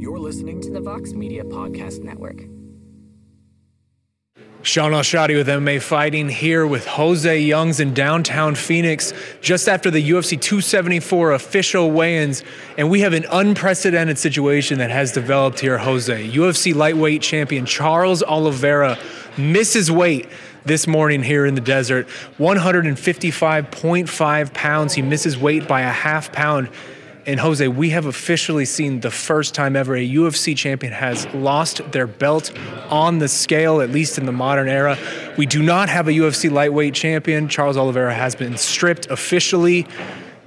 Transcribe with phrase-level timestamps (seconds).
[0.00, 2.40] You're listening to the Vox Media Podcast Network.
[4.62, 10.02] Shaun Al-Shatti with MMA Fighting here with Jose Youngs in downtown Phoenix just after the
[10.02, 12.42] UFC 274 official weigh-ins
[12.78, 16.30] and we have an unprecedented situation that has developed here Jose.
[16.30, 18.98] UFC lightweight champion Charles Oliveira
[19.36, 20.30] misses weight
[20.64, 26.70] this morning here in the desert 155.5 pounds he misses weight by a half pound
[27.30, 31.80] and Jose, we have officially seen the first time ever a UFC champion has lost
[31.92, 32.50] their belt
[32.88, 34.98] on the scale, at least in the modern era.
[35.38, 37.48] We do not have a UFC lightweight champion.
[37.48, 39.86] Charles Oliveira has been stripped officially.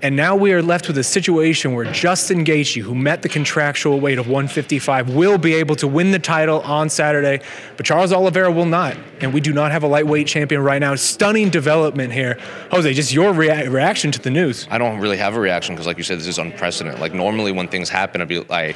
[0.04, 4.02] And now we are left with a situation where Justin Gaethje, who met the contractual
[4.02, 7.40] weight of 155, will be able to win the title on Saturday,
[7.78, 8.98] but Charles Oliveira will not.
[9.22, 10.94] And we do not have a lightweight champion right now.
[10.96, 12.38] Stunning development here.
[12.72, 14.68] Jose, just your rea- reaction to the news.
[14.70, 17.00] I don't really have a reaction because, like you said, this is unprecedented.
[17.00, 18.76] Like normally when things happen, I'd be like,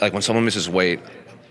[0.00, 1.00] like when someone misses weight,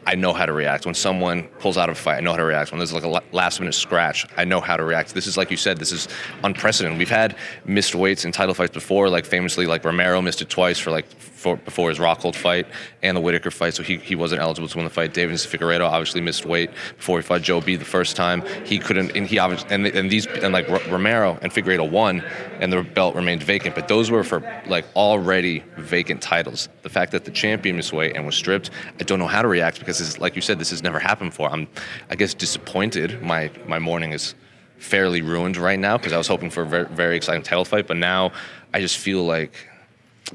[0.05, 0.85] I know how to react.
[0.85, 2.71] When someone pulls out of a fight, I know how to react.
[2.71, 5.13] When there's like a last minute scratch, I know how to react.
[5.13, 6.07] This is like you said, this is
[6.43, 6.97] unprecedented.
[6.97, 7.35] We've had
[7.65, 11.05] missed weights in title fights before, like famously, like Romero missed it twice for like
[11.41, 12.67] for, before his Rockhold fight
[13.01, 15.13] and the Whitaker fight, so he, he wasn't eligible to win the fight.
[15.13, 18.43] Deiveson Figueiredo obviously missed weight before he fought Joe B the first time.
[18.63, 22.21] He couldn't, and he obviously and, and these and like Romero and Figueiredo won,
[22.59, 23.73] and the belt remained vacant.
[23.73, 26.69] But those were for like already vacant titles.
[26.83, 28.69] The fact that the champion missed weight and was stripped,
[28.99, 31.49] I don't know how to react because, like you said, this has never happened before.
[31.49, 31.67] I'm,
[32.11, 33.21] I guess, disappointed.
[33.23, 34.35] My my morning is
[34.77, 37.87] fairly ruined right now because I was hoping for a very, very exciting title fight,
[37.87, 38.31] but now
[38.73, 39.53] I just feel like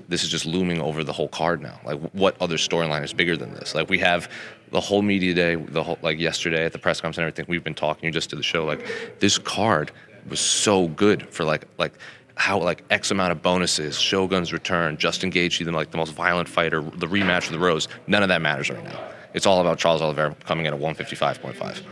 [0.09, 1.81] this is just looming over the whole card now.
[1.85, 3.75] Like, what other storyline is bigger than this?
[3.75, 4.31] Like, we have
[4.71, 7.47] the whole media day, the whole like yesterday at the press conference and everything.
[7.49, 8.65] We've been talking You just did the show.
[8.65, 8.85] Like,
[9.21, 9.93] this card
[10.29, 11.93] was so good for like like
[12.37, 16.49] how like X amount of bonuses, Shogun's return, Justin Gaethje, the like the most violent
[16.49, 17.89] fighter, the rematch of the Rose.
[18.07, 19.01] None of that matters right now.
[19.35, 21.83] It's all about Charles Oliveira coming in at 155.5.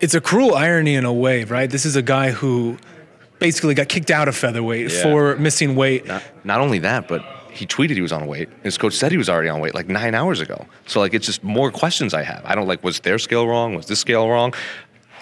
[0.00, 1.68] It's a cruel irony in a way, right?
[1.68, 2.78] This is a guy who
[3.38, 5.02] basically got kicked out of featherweight yeah.
[5.02, 6.06] for missing weight.
[6.06, 8.48] Not, not only that, but he tweeted he was on weight.
[8.62, 10.66] His coach said he was already on weight like nine hours ago.
[10.86, 12.42] So like it's just more questions I have.
[12.44, 13.74] I don't like was their scale wrong?
[13.74, 14.54] Was this scale wrong?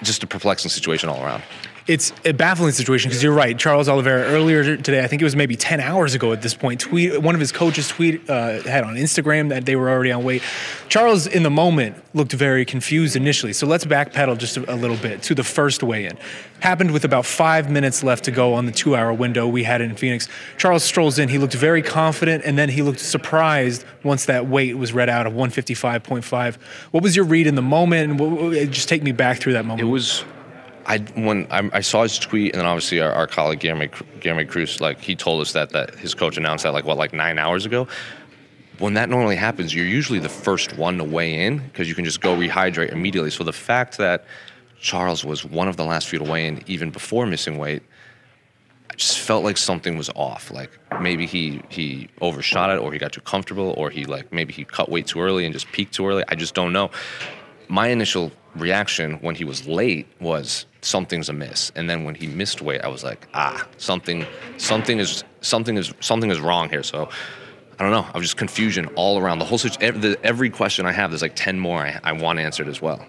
[0.03, 1.43] Just a perplexing situation all around
[1.87, 3.57] it's a baffling situation because you're right.
[3.57, 6.81] Charles Oliveira earlier today, I think it was maybe 10 hours ago at this point,
[6.81, 10.25] tweet one of his coaches tweet uh, had on Instagram that they were already on
[10.25, 10.43] weight.
[10.89, 13.53] Charles, in the moment, looked very confused initially.
[13.53, 16.19] So let's backpedal just a, a little bit to the first weigh-in.
[16.59, 19.95] Happened with about five minutes left to go on the two-hour window we had in
[19.95, 20.29] Phoenix.
[20.57, 21.29] Charles strolls in.
[21.29, 25.27] He looked very confident, and then he looked surprised once that weight was read out
[25.27, 26.57] of 155.5.
[26.91, 28.19] What was your read in the moment?
[28.73, 29.87] Just take me back through that moment.
[29.87, 30.25] It was
[30.87, 34.49] I when I, I, saw his tweet, and then obviously our, our colleague Guilherme, Guilherme
[34.49, 37.39] Cruz, like he told us that that his coach announced that like what like nine
[37.39, 37.89] hours ago.
[38.79, 42.05] When that normally happens, you're usually the first one to weigh in because you can
[42.05, 43.31] just go rehydrate immediately.
[43.31, 44.27] So the fact that
[44.79, 47.83] Charles was one of the last few to weigh in, even before missing weight,
[48.91, 50.53] I just felt like something was off.
[50.53, 54.53] Like maybe he he overshot it, or he got too comfortable, or he like maybe
[54.53, 56.23] he cut weight too early and just peaked too early.
[56.29, 56.91] I just don't know.
[57.69, 61.73] My initial reaction when he was late was something's amiss.
[61.75, 64.27] And then when he missed weight, I was like, ah, something,
[64.57, 66.83] something is, something is, something is wrong here.
[66.83, 67.09] So
[67.79, 68.07] I don't know.
[68.13, 70.17] I was just confusion all around the whole situation.
[70.23, 73.05] Every question I have, there's like ten more I, I want answered as well.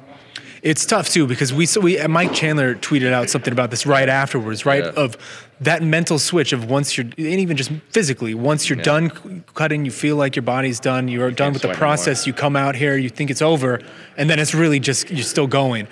[0.61, 3.85] It's tough too because we so we uh, Mike Chandler tweeted out something about this
[3.85, 4.83] right afterwards, right?
[4.83, 4.91] Yeah.
[4.91, 5.17] Of
[5.61, 8.83] that mental switch of once you're and even just physically, once you're yeah.
[8.83, 12.37] done cutting, you feel like your body's done, you're you done with the process, anymore.
[12.37, 13.81] you come out here, you think it's over,
[14.17, 15.87] and then it's really just you're still going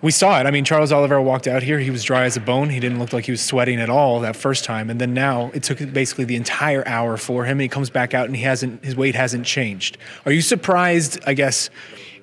[0.00, 0.46] We saw it.
[0.46, 1.80] I mean, Charles Oliveira walked out here.
[1.80, 2.70] He was dry as a bone.
[2.70, 4.90] He didn't look like he was sweating at all that first time.
[4.90, 7.52] And then now it took basically the entire hour for him.
[7.52, 9.98] And he comes back out and he hasn't his weight hasn't changed.
[10.24, 11.18] Are you surprised?
[11.26, 11.68] I guess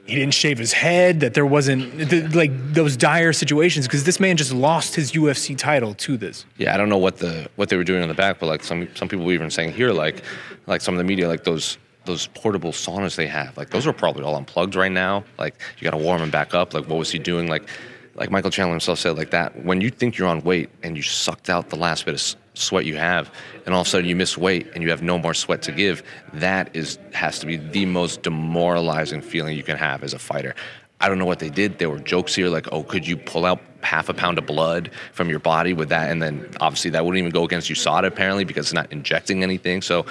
[0.06, 1.20] he didn't shave his head.
[1.20, 5.94] That there wasn't like those dire situations because this man just lost his UFC title
[5.96, 6.46] to this.
[6.58, 8.64] Yeah, I don't know what the what they were doing in the back, but like
[8.64, 10.24] some some people were even saying here, like
[10.68, 13.58] like some of the media, like those those portable saunas they have.
[13.58, 15.24] Like those are probably all unplugged right now.
[15.40, 16.74] Like you got to warm them back up.
[16.74, 17.48] Like what was he doing?
[17.48, 17.68] Like
[18.16, 21.04] like Michael Chandler himself said, like that when you think you're on weight and you
[21.04, 22.22] sucked out the last bit of
[22.56, 23.32] sweat you have,
[23.66, 25.72] and all of a sudden you miss weight and you have no more sweat to
[25.72, 26.04] give.
[26.34, 30.56] That is has to be the most demoralizing feeling you can have as a fighter.
[31.02, 31.78] I don't know what they did.
[31.78, 34.92] There were jokes here like, oh, could you pull out half a pound of blood
[35.12, 36.10] from your body with that?
[36.10, 39.82] And then obviously that wouldn't even go against USADA apparently because it's not injecting anything.
[39.82, 40.06] So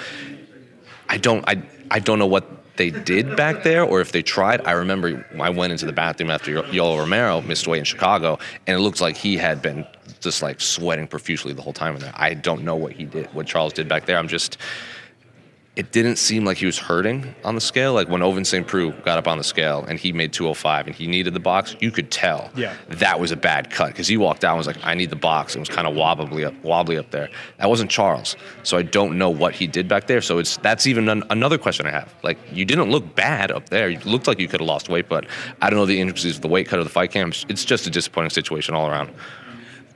[1.09, 1.61] I don't I
[1.91, 4.65] I don't know what they did back there or if they tried.
[4.65, 8.37] I remember I went into the bathroom after Yoel Romero missed weight in Chicago,
[8.67, 9.85] and it looked like he had been
[10.25, 12.13] just like sweating profusely the whole time in there.
[12.15, 14.17] I don't know what he did, what Charles did back there.
[14.17, 14.57] I'm just
[15.75, 17.93] it didn't seem like he was hurting on the scale.
[17.93, 18.65] Like when Ovince St.
[18.65, 21.75] Preux got up on the scale and he made 205 and he needed the box,
[21.81, 22.73] you could tell yeah.
[22.89, 25.17] that was a bad cut because he walked out and was like, I need the
[25.17, 25.55] box.
[25.55, 27.29] It was kind of wobbly up, wobbly up there.
[27.57, 28.37] That wasn't Charles.
[28.63, 30.21] So I don't know what he did back there.
[30.21, 32.13] So it's that's even an, another question I have.
[32.23, 33.89] Like you didn't look bad up there.
[33.89, 35.25] You looked like you could have lost weight, but
[35.61, 37.45] I don't know the intricacies of the weight cut or the fight camps.
[37.49, 39.13] It's just a disappointing situation all around.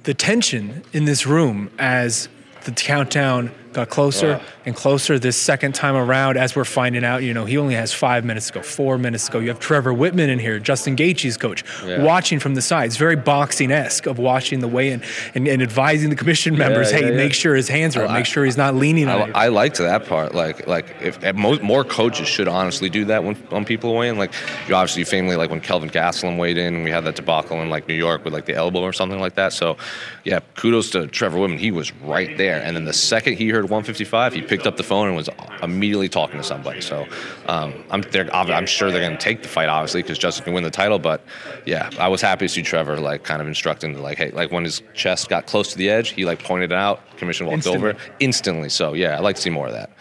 [0.10, 2.30] The tension in this room as
[2.64, 7.34] the countdown got closer and closer this second time around as we're finding out you
[7.34, 9.40] know he only has five minutes to go four minutes to go.
[9.40, 12.04] You have trevor Wittman in here justin Gaethje's coach yeah.
[12.04, 15.02] watching from the side it's very boxing-esque of watching the weigh-in
[15.36, 18.12] and, and advising the commission members yeah, yeah, hey make sure his hands are up
[18.12, 20.96] oh, make sure he's not leaning I, on I, I liked that part like like
[21.02, 24.34] if, if most, more coaches should honestly do that when, when people weigh in like
[24.68, 27.88] you obviously famously like when kelvin gastelum weighed in we had that debacle in like
[27.88, 29.54] new york with like the elbow or something like that.
[29.54, 29.78] So
[30.24, 31.60] yeah kudos to trevor Wittman.
[31.60, 32.62] he was right there.
[32.62, 35.30] And then the second he heard 155 he picked up the phone and was
[35.62, 36.82] immediately talking to somebody.
[36.82, 37.08] So
[37.48, 40.54] um, I'm, there, I'm sure they're going to take the fight, obviously, because Justin can
[40.54, 41.00] win the title.
[41.00, 41.24] But
[41.66, 44.64] yeah, I was happy to see Trevor like kind of instructing like, hey, like when
[44.64, 47.18] his chest got close to the edge, he like pointed it out.
[47.18, 47.90] Commission walked instantly.
[47.90, 48.70] over instantly.
[48.70, 49.92] So yeah, I'd like to see more of that.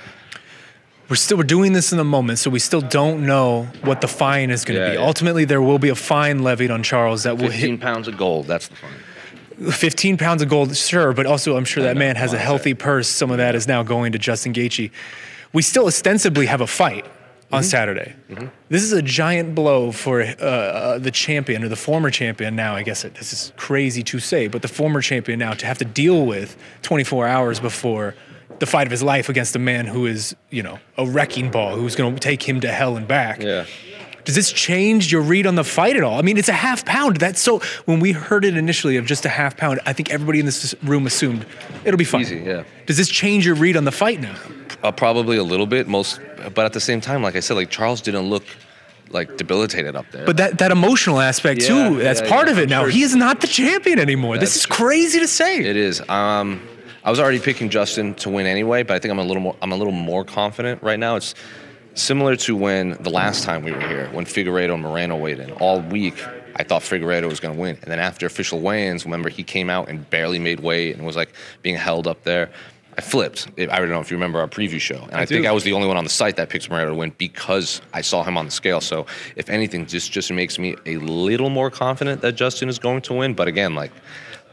[1.08, 4.08] We're still we're doing this in the moment, so we still don't know what the
[4.08, 4.98] fine is going to yeah, be.
[4.98, 5.06] Yeah.
[5.06, 8.18] Ultimately, there will be a fine levied on Charles that will hit 15 pounds of
[8.18, 8.46] gold.
[8.46, 8.90] That's the fine.
[9.58, 13.08] 15 pounds of gold, sure, but also I'm sure that man has a healthy purse.
[13.08, 14.90] Some of that is now going to Justin Gaethje.
[15.52, 17.04] We still ostensibly have a fight
[17.50, 17.68] on mm-hmm.
[17.68, 18.14] Saturday.
[18.30, 18.46] Mm-hmm.
[18.68, 22.74] This is a giant blow for uh, uh, the champion or the former champion now.
[22.74, 25.78] I guess it, this is crazy to say, but the former champion now to have
[25.78, 28.14] to deal with 24 hours before
[28.58, 31.76] the fight of his life against a man who is, you know, a wrecking ball
[31.76, 33.42] who's going to take him to hell and back.
[33.42, 33.66] Yeah.
[34.28, 36.18] Does this change your read on the fight at all?
[36.18, 37.16] I mean, it's a half pound.
[37.16, 37.60] That's so.
[37.86, 40.74] When we heard it initially of just a half pound, I think everybody in this
[40.82, 41.46] room assumed
[41.86, 42.20] it'll be fine.
[42.20, 42.64] Easy, yeah.
[42.84, 44.36] Does this change your read on the fight now?
[44.82, 45.88] Uh, probably a little bit.
[45.88, 46.20] Most,
[46.54, 48.44] but at the same time, like I said, like Charles didn't look
[49.08, 50.26] like debilitated up there.
[50.26, 52.82] But that, that emotional aspect yeah, too, that's yeah, part yeah, of it now.
[52.82, 52.90] Sure.
[52.90, 54.36] He is not the champion anymore.
[54.36, 55.64] That's this is crazy to say.
[55.64, 56.06] It is.
[56.06, 56.60] Um,
[57.02, 59.56] I was already picking Justin to win anyway, but I think I'm a little more
[59.62, 61.16] I'm a little more confident right now.
[61.16, 61.34] It's
[61.98, 65.50] Similar to when the last time we were here, when Figueiredo and Moreno weighed in.
[65.54, 66.14] All week,
[66.54, 67.76] I thought Figueiredo was going to win.
[67.82, 71.16] And then after official weigh-ins, remember, he came out and barely made weight and was
[71.16, 72.52] like being held up there.
[72.96, 73.48] I flipped.
[73.58, 75.02] I don't know if you remember our preview show.
[75.02, 76.90] And I, I think I was the only one on the site that picked Moreno
[76.90, 78.80] to win because I saw him on the scale.
[78.80, 83.02] So if anything, this just makes me a little more confident that Justin is going
[83.02, 83.34] to win.
[83.34, 83.90] But again, like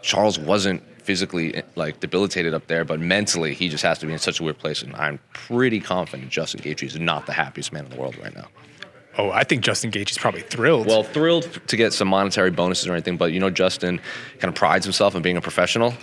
[0.01, 4.19] Charles wasn't physically like debilitated up there, but mentally he just has to be in
[4.19, 4.81] such a weird place.
[4.81, 8.35] And I'm pretty confident Justin Gaethje is not the happiest man in the world right
[8.35, 8.47] now.
[9.17, 10.87] Oh, I think Justin Gaethje is probably thrilled.
[10.87, 14.01] Well, thrilled to get some monetary bonuses or anything, but you know, Justin
[14.39, 15.93] kind of prides himself on being a professional.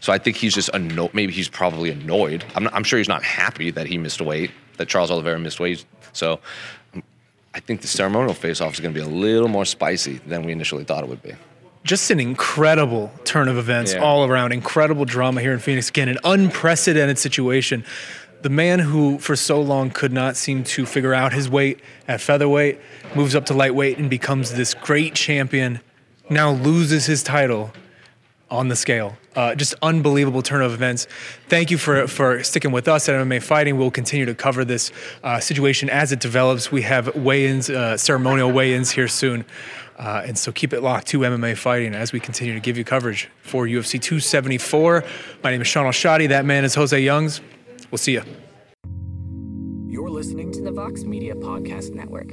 [0.00, 1.12] So I think he's just annoyed.
[1.12, 2.44] Maybe he's probably annoyed.
[2.54, 5.60] I'm, not, I'm sure he's not happy that he missed weight, that Charles Oliveira missed
[5.60, 5.84] weight.
[6.12, 6.40] So
[6.94, 7.02] um,
[7.54, 10.52] I think the ceremonial face-off is going to be a little more spicy than we
[10.52, 11.34] initially thought it would be
[11.84, 14.00] just an incredible turn of events yeah.
[14.00, 14.52] all around.
[14.52, 15.88] Incredible drama here in Phoenix.
[15.88, 17.84] Again, an unprecedented situation.
[18.42, 22.20] The man who for so long could not seem to figure out his weight at
[22.20, 22.80] featherweight
[23.14, 25.80] moves up to lightweight and becomes this great champion.
[26.28, 27.72] Now loses his title
[28.52, 29.16] on the scale.
[29.34, 31.06] Uh, just unbelievable turn of events.
[31.48, 33.78] Thank you for for sticking with us at MMA Fighting.
[33.78, 34.92] We'll continue to cover this
[35.24, 36.70] uh, situation as it develops.
[36.70, 39.46] We have weigh-ins, uh, ceremonial weigh-ins here soon.
[39.98, 42.84] Uh, and so keep it locked to MMA Fighting as we continue to give you
[42.84, 45.02] coverage for UFC 274.
[45.42, 46.28] My name is Shaun Al-Shatti.
[46.28, 47.40] That man is Jose Youngs.
[47.90, 48.22] We'll see you.
[49.86, 52.32] You're listening to the Vox Media Podcast Network.